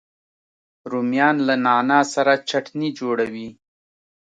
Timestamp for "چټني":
2.49-2.89